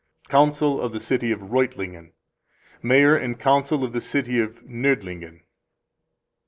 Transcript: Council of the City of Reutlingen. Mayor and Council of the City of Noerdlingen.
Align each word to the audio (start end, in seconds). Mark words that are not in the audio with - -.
Council 0.29 0.81
of 0.81 0.93
the 0.93 0.99
City 0.99 1.31
of 1.31 1.51
Reutlingen. 1.51 2.13
Mayor 2.81 3.15
and 3.15 3.39
Council 3.39 3.83
of 3.83 3.93
the 3.93 4.01
City 4.01 4.39
of 4.39 4.63
Noerdlingen. 4.63 5.41